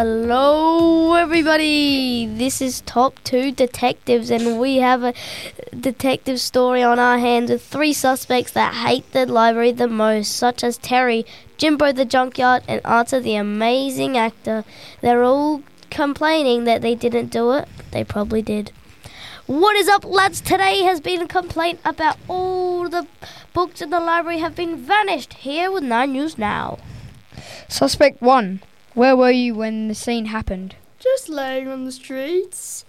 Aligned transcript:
Hello, 0.00 1.14
everybody. 1.14 2.24
This 2.24 2.62
is 2.62 2.82
Top 2.82 3.18
2 3.24 3.50
Detectives, 3.50 4.30
and 4.30 4.60
we 4.60 4.76
have 4.76 5.02
a 5.02 5.12
detective 5.76 6.38
story 6.38 6.84
on 6.84 7.00
our 7.00 7.18
hands 7.18 7.50
with 7.50 7.64
three 7.64 7.92
suspects 7.92 8.52
that 8.52 8.74
hate 8.74 9.10
the 9.10 9.26
library 9.26 9.72
the 9.72 9.88
most, 9.88 10.36
such 10.36 10.62
as 10.62 10.76
Terry, 10.78 11.26
Jimbo 11.56 11.90
the 11.90 12.04
Junkyard, 12.04 12.62
and 12.68 12.80
Arthur 12.84 13.18
the 13.18 13.34
Amazing 13.34 14.16
Actor. 14.16 14.64
They're 15.00 15.24
all 15.24 15.64
complaining 15.90 16.62
that 16.62 16.80
they 16.80 16.94
didn't 16.94 17.32
do 17.32 17.50
it. 17.54 17.68
They 17.90 18.04
probably 18.04 18.40
did. 18.40 18.70
What 19.46 19.74
is 19.74 19.88
up, 19.88 20.04
lads? 20.04 20.40
Today 20.40 20.82
has 20.82 21.00
been 21.00 21.22
a 21.22 21.26
complaint 21.26 21.80
about 21.84 22.18
all 22.28 22.88
the 22.88 23.08
books 23.52 23.82
in 23.82 23.90
the 23.90 23.98
library 23.98 24.38
have 24.38 24.54
been 24.54 24.76
vanished. 24.76 25.34
Here 25.34 25.72
with 25.72 25.82
9 25.82 26.12
News 26.12 26.38
Now. 26.38 26.78
Suspect 27.68 28.22
1. 28.22 28.60
Where 28.98 29.14
were 29.14 29.30
you 29.30 29.54
when 29.54 29.86
the 29.86 29.94
scene 29.94 30.24
happened? 30.24 30.74
Just 30.98 31.28
laying 31.28 31.68
on 31.68 31.84
the 31.84 31.92
streets. 31.92 32.84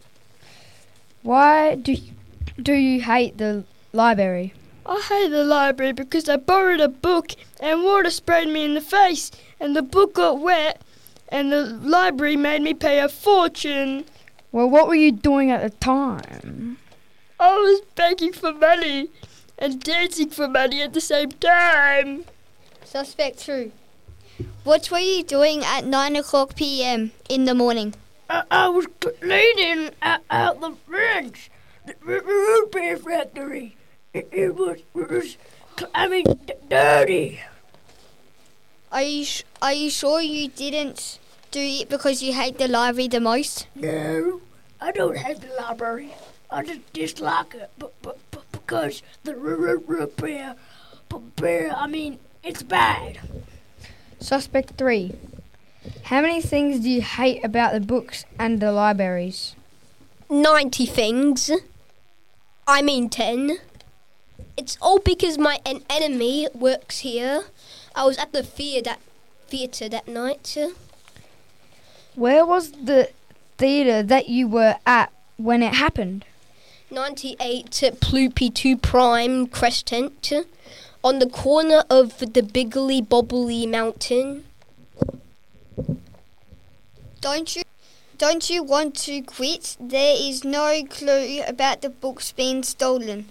Why 1.22 1.76
do 1.76 1.92
you, 1.92 2.14
do 2.60 2.74
you 2.74 3.02
hate 3.02 3.38
the 3.38 3.64
library? 3.94 4.56
I 4.88 5.02
hate 5.08 5.30
the 5.30 5.44
library 5.44 5.92
because 5.92 6.28
I 6.28 6.38
borrowed 6.38 6.80
a 6.80 6.88
book 6.88 7.34
and 7.60 7.84
water 7.84 8.10
sprayed 8.10 8.48
me 8.48 8.66
in 8.66 8.74
the 8.74 8.82
face, 8.82 9.30
and 9.60 9.76
the 9.76 9.84
book 9.84 10.16
got 10.16 10.40
wet, 10.40 10.82
and 11.28 11.52
the 11.52 11.64
library 11.64 12.36
made 12.36 12.64
me 12.64 12.74
pay 12.74 12.98
a 12.98 13.08
fortune. 13.08 14.06
Well, 14.52 14.68
what 14.68 14.88
were 14.88 14.96
you 14.96 15.12
doing 15.12 15.52
at 15.52 15.62
the 15.62 15.78
time? 15.78 16.80
I 17.40 17.56
was 17.56 17.82
begging 17.94 18.34
for 18.34 18.52
money 18.52 19.10
and 19.60 19.80
dancing 19.80 20.32
for 20.32 20.48
money 20.48 20.82
at 20.82 20.94
the 20.94 21.02
same 21.02 21.30
time. 21.34 22.26
Suspect 22.84 23.38
2. 23.38 23.72
What 24.64 24.92
were 24.92 25.00
you 25.00 25.24
doing 25.24 25.64
at 25.64 25.86
9 25.86 26.16
o'clock 26.18 26.56
p.m. 26.56 27.12
in 27.30 27.46
the 27.46 27.56
morning? 27.56 27.96
I, 28.30 28.44
I 28.52 28.70
was 28.70 28.88
cleaning 29.00 29.92
out, 30.02 30.22
out 30.30 30.60
the 30.62 30.76
ranch, 30.88 31.50
the 31.86 31.96
r- 32.06 32.22
root 32.22 32.72
beer 32.72 32.98
factory. 32.98 33.76
It, 34.14 34.28
it 34.32 34.56
was, 34.56 34.80
it 34.96 35.10
was, 35.10 35.38
I 35.96 36.08
mean, 36.08 36.26
d- 36.46 36.54
dirty. 36.70 37.40
Are 38.92 39.02
you, 39.02 39.24
sh- 39.26 39.44
are 39.62 39.74
you 39.74 39.90
sure 39.90 40.22
you 40.22 40.50
didn't 40.50 41.20
do 41.52 41.60
it 41.62 41.90
because 41.90 42.22
you 42.22 42.34
hate 42.34 42.58
the 42.58 42.68
library 42.68 43.08
the 43.08 43.20
most? 43.20 43.68
No, 43.76 44.42
I 44.82 44.92
don't 44.92 45.18
hate 45.18 45.42
the 45.42 45.54
library. 45.56 46.14
I 46.52 46.64
just 46.64 46.92
dislike 46.94 47.56
it, 47.56 47.72
but, 47.80 47.94
but, 48.02 48.18
but 48.32 48.52
because 48.52 49.04
the 49.24 49.36
root 49.36 50.18
beer, 50.18 50.56
beer, 51.38 51.74
I 51.76 51.88
mean, 51.88 52.20
it's 52.44 52.62
bad. 52.64 53.20
Suspect 54.20 54.72
3. 54.78 55.14
How 56.04 56.22
many 56.22 56.42
things 56.42 56.82
do 56.82 56.90
you 56.90 57.02
hate 57.02 57.44
about 57.44 57.74
the 57.74 57.80
books 57.80 58.26
and 58.38 58.60
the 58.60 58.72
libraries? 58.72 59.56
90 60.30 60.86
things. 60.86 61.50
I 62.68 62.82
mean 62.82 63.10
10. 63.10 63.58
It's 64.58 64.78
all 64.82 65.00
because 65.00 65.38
my 65.38 65.60
an 65.66 65.84
enemy 65.90 66.48
works 66.54 67.00
here. 67.00 67.46
I 67.96 68.06
was 68.06 68.18
at 68.18 68.34
the 68.34 68.44
theatre 68.44 68.90
that, 68.90 69.00
theatre 69.48 69.88
that 69.88 70.08
night. 70.08 70.58
Where 72.16 72.46
was 72.46 72.72
the 72.74 73.10
theatre 73.58 74.04
that 74.04 74.28
you 74.28 74.50
were 74.50 74.76
at 74.86 75.14
when 75.38 75.64
it 75.64 75.76
happened? 75.76 76.26
98 76.92 77.70
Ploopy 78.02 78.54
2 78.54 78.76
Prime 78.78 79.48
Crescent 79.48 80.34
on 81.04 81.20
the 81.20 81.30
corner 81.30 81.84
of 81.90 82.20
the 82.20 82.42
Biggly 82.42 83.06
Bobbly 83.06 83.70
Mountain. 83.70 84.44
Don't 87.22 87.56
you 87.56 87.64
don't 88.18 88.50
you 88.50 88.64
want 88.64 88.96
to 89.08 89.22
quit? 89.22 89.78
There 89.80 90.16
is 90.20 90.44
no 90.44 90.84
clue 90.84 91.42
about 91.48 91.82
the 91.82 91.90
books 91.90 92.34
being 92.34 92.64
stolen. 92.64 93.30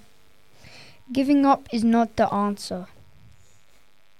Giving 1.13 1.45
up 1.45 1.69
is 1.71 1.85
not 1.85 2.17
the 2.17 2.33
answer. 2.33 2.87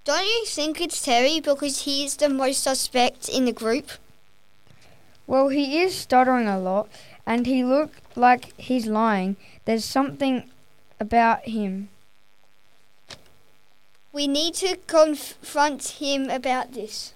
Don't 0.05 0.27
you 0.27 0.45
think 0.47 0.81
it's 0.81 1.03
Terry 1.03 1.41
because 1.41 1.83
he 1.83 2.05
is 2.05 2.17
the 2.17 2.29
most 2.29 2.63
suspect 2.63 3.29
in 3.29 3.47
the 3.47 3.53
group? 3.53 3.93
Well, 5.27 5.49
he 5.49 5.81
is 5.81 5.95
stuttering 5.95 6.49
a 6.49 6.59
lot 6.59 6.89
and 7.27 7.47
he 7.47 7.65
look 7.65 7.93
like 8.15 8.59
he's 8.59 8.87
lying. 8.87 9.37
There's 9.65 9.85
something 9.85 10.51
about 11.01 11.45
him. 11.45 11.89
We 14.13 14.27
need 14.27 14.55
to 14.55 14.77
confront 14.87 15.99
him 16.01 16.31
about 16.31 16.73
this. 16.73 17.13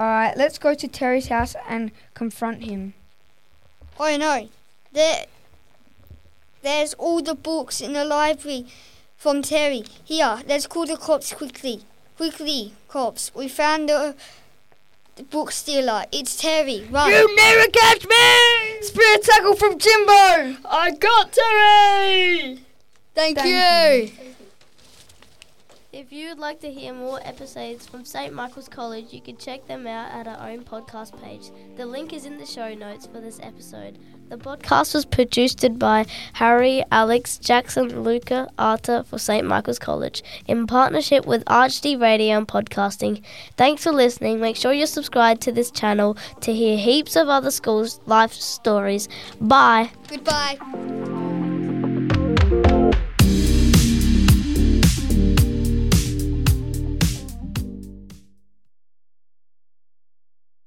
Alright, 0.00 0.36
let's 0.36 0.58
go 0.58 0.74
to 0.74 0.88
Terry's 0.88 1.28
house 1.28 1.54
and 1.68 1.92
confront 2.14 2.64
him. 2.64 2.94
Oh 3.98 4.16
no, 4.16 4.48
there, 4.92 5.26
there's 6.62 6.94
all 6.94 7.22
the 7.22 7.36
books 7.36 7.80
in 7.80 7.92
the 7.92 8.04
library 8.04 8.66
from 9.16 9.42
Terry. 9.42 9.84
Here, 10.04 10.42
let's 10.46 10.66
call 10.66 10.86
the 10.86 10.96
cops 10.96 11.32
quickly. 11.32 11.82
Quickly, 12.16 12.72
cops. 12.88 13.32
We 13.34 13.48
found 13.48 13.88
the, 13.88 14.16
the 15.14 15.22
book 15.22 15.52
stealer. 15.52 16.04
It's 16.10 16.36
Terry. 16.36 16.86
Run. 16.90 17.10
You 17.10 17.36
never 17.36 17.70
catch 17.70 18.06
me! 18.06 18.82
Spirit 18.82 19.22
tackle 19.22 19.54
from 19.54 19.78
Jimbo! 19.78 20.58
I 20.68 20.90
got 20.98 21.32
Terry! 21.32 22.58
Thank, 23.14 23.38
Thank 23.38 24.10
you. 24.18 24.33
If 25.94 26.12
you 26.12 26.30
would 26.30 26.40
like 26.40 26.58
to 26.62 26.72
hear 26.72 26.92
more 26.92 27.20
episodes 27.22 27.86
from 27.86 28.04
St. 28.04 28.34
Michael's 28.34 28.68
College, 28.68 29.12
you 29.12 29.20
can 29.20 29.36
check 29.36 29.68
them 29.68 29.86
out 29.86 30.10
at 30.10 30.26
our 30.26 30.50
own 30.50 30.64
podcast 30.64 31.22
page. 31.22 31.52
The 31.76 31.86
link 31.86 32.12
is 32.12 32.26
in 32.26 32.36
the 32.36 32.46
show 32.46 32.74
notes 32.74 33.06
for 33.06 33.20
this 33.20 33.38
episode. 33.40 33.96
The 34.28 34.36
podcast 34.36 34.92
was 34.92 35.04
produced 35.04 35.64
by 35.78 36.06
Harry, 36.32 36.82
Alex, 36.90 37.38
Jackson, 37.38 38.02
Luca, 38.02 38.50
Arthur 38.58 39.04
for 39.04 39.20
St. 39.20 39.46
Michael's 39.46 39.78
College 39.78 40.24
in 40.48 40.66
partnership 40.66 41.26
with 41.26 41.44
ArchD 41.44 42.00
Radio 42.00 42.38
and 42.38 42.48
Podcasting. 42.48 43.22
Thanks 43.56 43.84
for 43.84 43.92
listening. 43.92 44.40
Make 44.40 44.56
sure 44.56 44.72
you're 44.72 44.88
subscribed 44.88 45.42
to 45.42 45.52
this 45.52 45.70
channel 45.70 46.16
to 46.40 46.52
hear 46.52 46.76
heaps 46.76 47.14
of 47.14 47.28
other 47.28 47.52
schools' 47.52 48.00
life 48.06 48.32
stories. 48.32 49.08
Bye. 49.40 49.92
Goodbye. 50.08 50.58